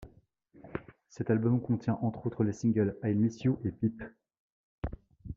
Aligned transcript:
Cet 1.09 1.29
album 1.29 1.61
contient 1.61 1.99
entre 2.01 2.25
autres 2.25 2.43
les 2.43 2.53
singles 2.53 2.97
I'll 3.03 3.15
Miss 3.17 3.43
You 3.43 3.59
et 3.63 3.69
Peep!. 3.71 4.01